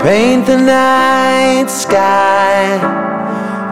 [0.00, 2.78] Paint the night sky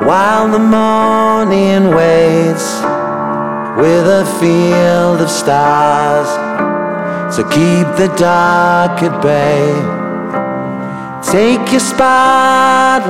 [0.05, 2.83] while the morning waits
[3.81, 6.27] with a field of stars.
[7.33, 9.70] So keep the dark at bay.
[11.23, 13.06] Take your spotlight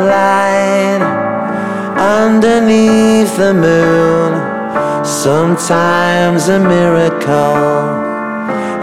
[1.97, 5.05] underneath the moon.
[5.07, 8.06] Sometimes a miracle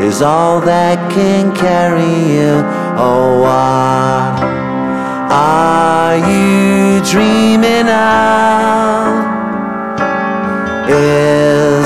[0.01, 2.63] is all that can carry you.
[2.97, 4.43] Oh, what
[5.31, 9.33] are you dreaming of?
[10.89, 11.85] Is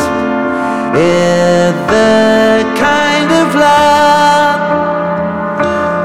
[0.97, 4.59] it the kind of love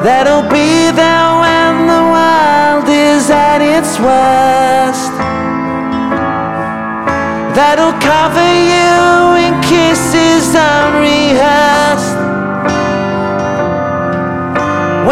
[0.05, 5.13] that'll be there when the world is at its worst?
[7.57, 11.72] That'll cover you in kisses unrehearsed.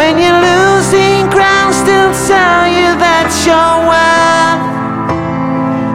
[0.01, 4.63] When you're losing ground, still tell you that you're worth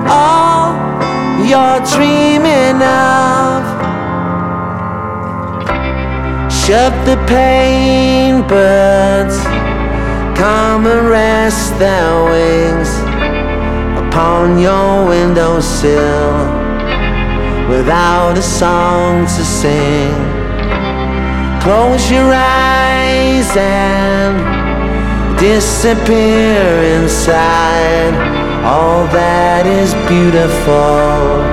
[0.06, 0.78] all
[1.50, 3.66] you're dreaming of.
[6.46, 9.42] Shut the pain birds,
[10.38, 12.90] come and rest their wings
[14.06, 16.30] upon your windowsill
[17.68, 20.14] without a song to sing.
[21.60, 22.85] Close your eyes
[23.56, 24.34] and
[25.38, 26.64] disappear
[26.96, 28.14] inside.
[28.64, 31.44] All that is beautiful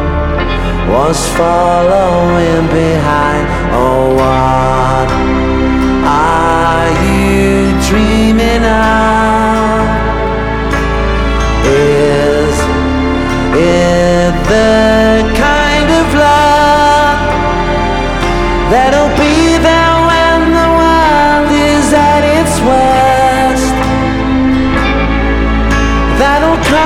[0.95, 3.45] was following behind.
[3.75, 5.09] Oh, what
[6.07, 9.83] are you dreaming of?
[11.65, 12.55] Is
[13.55, 14.82] it the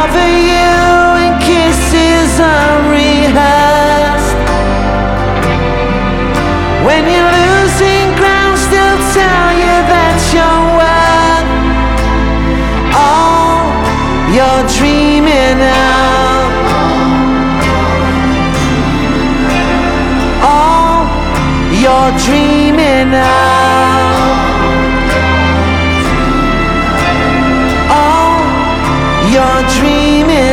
[0.08, 0.57] cover you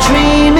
[0.00, 0.59] dreaming.